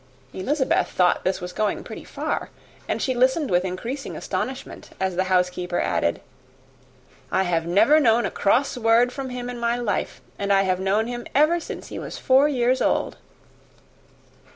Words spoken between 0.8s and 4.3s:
thought this was going pretty far; and she listened with increasing